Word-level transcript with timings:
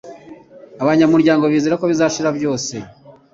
abanyamuryango 0.83 1.43
bizera 1.53 1.79
ko 1.81 1.85
bizashira 1.91 2.29
byose 2.37 2.73